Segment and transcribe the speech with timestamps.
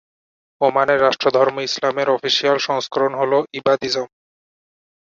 [0.61, 4.07] ওমানের রাষ্ট্রধর্ম ইসলামের অফিসিয়াল সংস্করণ হলো ইবাদিজম।